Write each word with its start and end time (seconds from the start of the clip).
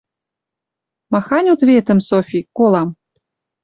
Махань 1.11 1.51
ответӹм, 1.53 1.99
Софи, 2.09 2.39
колам?..»— 2.57 2.89